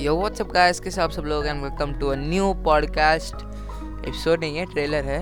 [0.00, 1.46] यो WhatsApp guys के साथ सब लोग?
[1.46, 3.34] And welcome to a new podcast
[4.08, 5.18] episode नहीं है ट्रेलर है.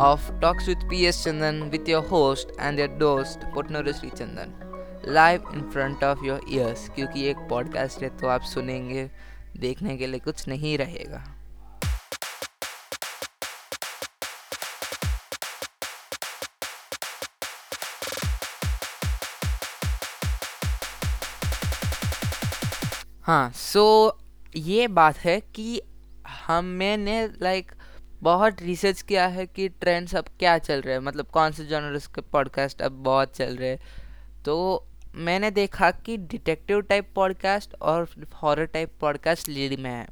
[0.00, 4.54] Of talks with P S Chandan with your host and your दोस्त Putnooru Shri Chandan
[5.08, 9.10] live in front of your ears क्योंकि एक पॉडकास्ट है तो आप सुनेंगे,
[9.56, 11.24] देखने के लिए कुछ नहीं रहेगा।
[23.28, 24.26] हाँ सो so,
[24.56, 25.82] ये बात है कि
[26.46, 27.72] हम मैंने लाइक
[28.20, 32.06] बहुत रिसर्च किया है कि ट्रेंड्स अब क्या चल रहे हैं। मतलब कौन से जॉनर्स
[32.06, 33.78] के पॉडकास्ट अब बहुत चल रहे हैं।
[34.44, 40.08] तो मैंने देखा कि डिटेक्टिव टाइप पॉडकास्ट और हॉरर टाइप पॉडकास्ट लीड में है।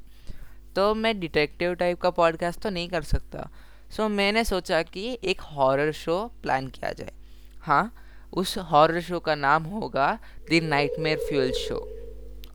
[0.77, 3.51] तो मैं डिटेक्टिव टाइप का पॉडकास्ट तो नहीं कर सकता।
[3.91, 7.13] सो so, मैंने सोचा कि एक हॉरर शो प्लान किया जाए।
[7.61, 7.95] हाँ
[8.33, 10.19] उस हॉरर शो का नाम होगा
[10.53, 11.96] द नाइटमेयर फ्यूल शो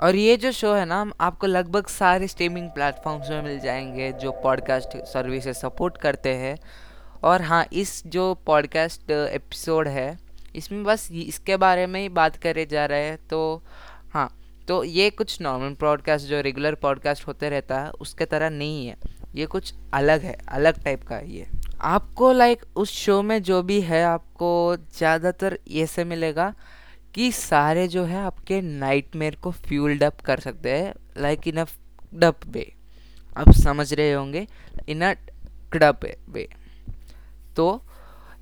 [0.03, 4.31] और ये जो शो है ना आपको लगभग सारे स्ट्रीमिंग प्लेटफॉर्म्स में मिल जाएँगे जो
[4.31, 6.57] पॉडकास्ट सर्विसेज़ सपोर्ट करते हैं।
[7.23, 10.17] और हाँ इस जो पॉडकास्ट एपिसोड है,
[10.55, 13.63] इसमें बस इसके बारे में ही बात करे जा रहे हैं। तो
[14.13, 14.29] हाँ
[14.67, 18.95] तो ये कुछ नॉर्मल पॉडकास्ट जो रेगुलर पॉडकास्ट होते रहता है, उसके तरह नहीं है।
[19.35, 21.47] ये कुछ अलग है, अलग टाइप का है ये।
[21.81, 26.53] आपको लाइक उस शो में जो भी है, आपको ज़्यादातर ये से मिलेगा
[27.15, 31.65] कि सारे जो है आपके नाइटमेयर को फ्यूल्ड अप कर सकते हैं लाइक इन अ
[32.13, 32.71] डप वे
[33.37, 34.47] आप समझ रहे होंगे
[34.89, 35.13] इन अ
[35.75, 36.47] डप वे
[37.55, 37.81] तो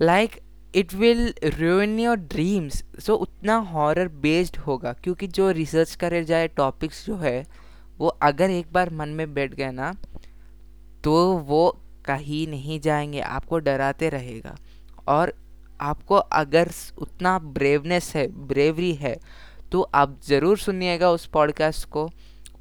[0.02, 0.40] like
[0.76, 6.48] it will ruin your dreams so उतना हॉरर बेस्ड होगा, क्योंकि जो रिसर्च करे जाए
[6.48, 7.46] टॉपिक्स जो है,
[7.98, 9.94] वो अगर एक बार मन में बैठ गए ना
[11.04, 11.70] तो वो
[12.06, 14.56] कहीं नहीं जाएँगे, आपको डराते रहेगा.
[15.08, 15.34] और
[15.82, 19.18] आपको अगर उतना ब्रेवनेस है, ब्रेवरी है
[19.72, 22.10] तो आप ज़रूर सुनिएगा उस पॉडकास्ट को।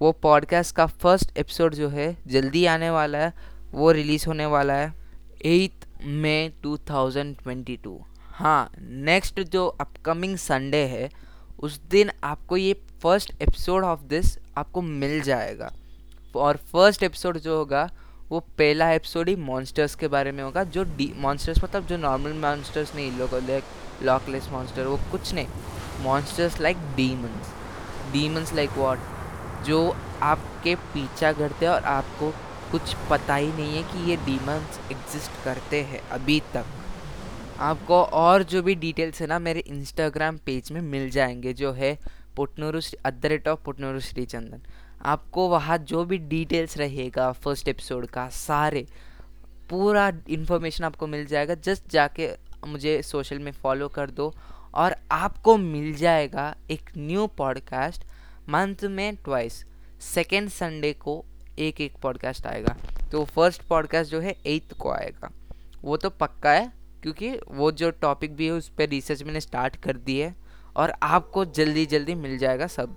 [0.00, 3.33] वो पॉडकास्ट का फ़र्स्ट एपिसोड जो है, जल्दी आने वाला है,
[3.72, 4.92] वो रिलीज़ होने वाला है
[5.44, 7.97] एट मई 2022
[8.32, 11.09] हाँ नेक्स्ट जो अपकमिंग संडे है,
[11.60, 15.72] उस दिन आपको ये फ़र्स्ट एपिसोड ऑफ़ दिस आपको मिल जाएगा।
[16.37, 17.88] और फ़र्स्ट एपिसोड जो होगा
[18.31, 22.33] वो पहला एपिसोड ही मॉन्स्टर्स के बारे में होगा, जो डी मॉन्स्टर्स मतलब जो नॉर्मल
[22.33, 23.62] मॉन्स्टर्स नहीं, लोग
[24.03, 25.47] लॉकलेस मॉन्स्टर वो कुछ नहीं।
[26.00, 27.53] Monsters like demons
[28.12, 28.99] demons like what
[29.67, 32.31] जो आपके पीछा करते हैं और आपको
[32.72, 36.65] कुछ पता ही नहीं है कि ये डीमंस एग्जिस्ट करते हैं अभी तक।
[37.59, 41.99] आपको और जो भी डिटेल्स है ना, मेरे इंस्टाग्राम पेज में मिल जाएँगे, जो है
[42.37, 44.61] Putnooru at the rate of Putnooru Shri Chandan
[45.03, 48.86] आपको वहाँ जो भी डिटेल्स रहेगा फ़र्स्ट एपिसोड का, सारे,
[49.70, 52.31] पूरा इन्फॉर्मेशन आपको मिल जाएगा। जस्ट जाके
[52.66, 54.34] मुझे सोशल में फॉलो कर दो
[54.75, 58.04] और आपको मिल जाएगा एक न्यू पॉडकास्ट
[58.48, 59.64] मंथ में ट्वाइस
[60.00, 61.25] सेकेंड संडे को
[61.58, 62.76] एक एक पॉडकास्ट आएगा।
[63.12, 65.31] तो फ़र्स्ट पॉडकास्ट जो है एट्थ को आएगा।
[65.82, 66.72] वो तो पक्का है,
[67.03, 70.34] क्योंकि वो जो टॉपिक भी है, उस पर रिसर्च मैंने स्टार्ट कर दी है
[70.76, 72.97] और आपको जल्दी जल्दी मिल जाएगा सब।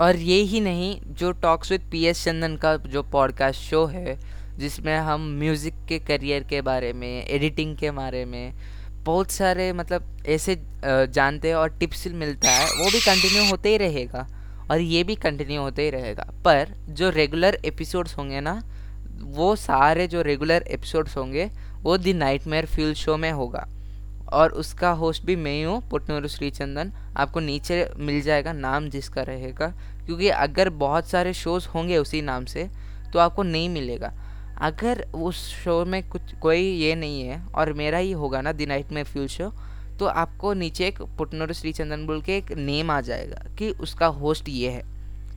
[0.00, 4.18] और ये ही नहीं, जो talks with P S Chandan का जो पॉडकास्ट शो है,
[4.58, 8.52] जिसमें हम म्यूज़िक के करियर के बारे में एडिटिंग के बारे में,
[9.04, 13.76] बहुत सारे मतलब ऐसे जानते हैं और टिप्स मिलता है, वो भी कंटिन्यू होते ही
[13.76, 14.26] रहेगा,
[14.70, 18.60] और ये भी कंटिन्यू होते ही रहेगा। पर जो रेगुलर एपिसोड्स होंगे ना,
[19.20, 21.50] वो सारे जो रेगुलर एपिसोड्स होंगे,
[21.82, 23.66] वो the nightmare fuel show में होगा।
[24.32, 29.22] और उसका होस्ट भी मैं ही हूँ, पुटनूर श्रीचंदन। आपको नीचे मिल जाएगा नाम जिसका
[29.22, 29.68] रहेगा,
[30.06, 32.68] क्योंकि अगर बहुत सारे शोज़ होंगे उसी नाम से
[33.12, 34.12] तो आपको नहीं मिलेगा।
[34.62, 38.66] अगर उस शो में कुछ, कोई ये नहीं है, और मेरा ही होगा ना दी
[38.66, 39.52] नाइट में फ्यूल शो
[39.98, 44.48] तो आपको नीचे एक पुटनूर श्रीचंदन बोल के एक नेम आ जाएगा, कि उसका होस्ट
[44.48, 44.82] ये है।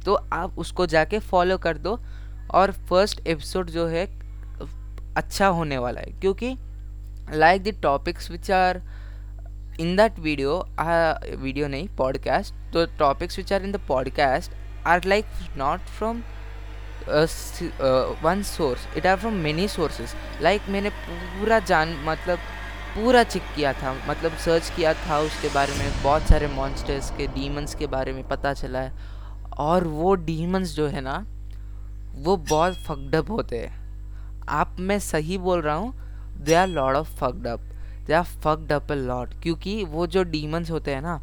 [0.05, 1.99] तो आप उसको जाके फॉलो कर दो,
[2.51, 4.05] और फ़र्स्ट एपिसोड जो है
[5.17, 6.55] अच्छा होने वाला है, क्योंकि
[7.31, 8.81] like the topics which are
[9.77, 14.49] in that video uh, video nahi podcast the topics which are in the podcast
[14.85, 15.25] are like
[15.55, 16.23] not from
[17.07, 17.27] uh,
[17.79, 22.39] uh, one source it are from many sources like मैंने पूरा जान मतलब
[22.95, 27.27] पूरा check किया था मतलब search किया था उसके बारे में बहुत सारे मॉन्स्टर्स के
[27.27, 28.93] डीमंस के बारे में पता चला है
[29.59, 31.17] और वो डीमंस जो है ना
[32.15, 33.81] वो बहुत फकडअप होते हैं
[34.49, 35.93] आप मैं सही बोल रहा हूँ
[36.37, 37.59] they are lord of fucked up
[38.07, 41.15] they are fucked up a lot क्योंकि वो जो डीमंस होते हैं ना,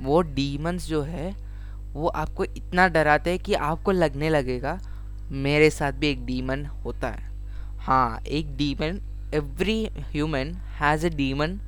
[0.00, 1.34] वो डीमंस जो है,
[1.92, 4.78] वो आपको इतना डराते हैं कि आपको लगने लगेगा,
[5.32, 7.28] मेरे साथ भी एक डीमन होता है।
[7.78, 9.00] हाँ एक demon
[9.34, 11.58] every human has a demon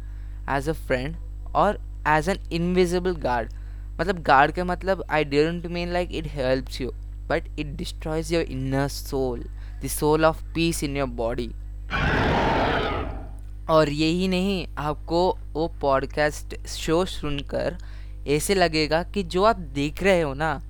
[0.50, 1.16] as a friend
[1.56, 1.78] और
[2.08, 3.52] एज एन इनविजिबल गार्ड
[4.00, 6.90] मतलब गार्ड का मतलब I don't mean like it helps you
[7.28, 9.44] but it destroys your inner soul
[9.84, 11.50] the soul of peace in your body
[13.70, 17.76] और यही नहीं, आपको वो podcast show सुनकर
[18.28, 20.62] ऐसे लगेगा कि जो आप देख रहे हो ना,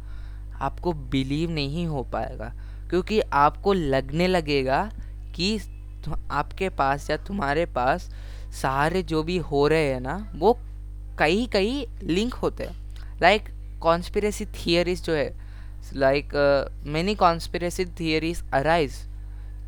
[0.60, 2.52] आपको बिलीव नहीं हो पाएगा।
[2.90, 4.90] क्योंकि आपको लगने लगेगा
[5.36, 5.58] कि
[6.30, 8.10] आपके पास या तुम्हारे पास
[8.62, 10.58] सारे जो भी हो रहे हैं ना, वो
[11.18, 13.44] कई कई लिंक होते हैं। लाइक
[13.82, 15.36] कॉन्स्पिरेसी थियरीज जो है
[15.94, 16.28] like
[16.86, 18.92] many conspiracy theories arise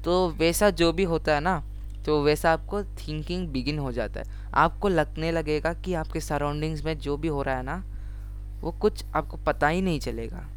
[0.05, 1.74] तो वैसा जो भी होता है ना
[2.06, 6.98] तो वैसा आपको थिंकिंग बिगिन हो जाता है। आपको लगने लगेगा कि आपके सराउंडिंग्स में
[6.98, 7.84] जो भी हो रहा है ना,
[8.60, 10.48] वो कुछ आपको पता ही नहीं चलेगा।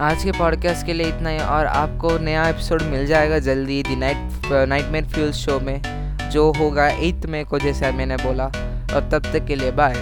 [0.00, 3.96] आज के पॉडकास्ट के लिए इतना ही, और आपको नया एपिसोड मिल जाएगा जल्दी the
[3.96, 4.46] night
[4.84, 5.80] nightmare fuel show में,
[6.30, 8.44] जो होगा एथ मे को, जैसा मैंने बोला।
[8.94, 9.94] और तब तक के लिए बाय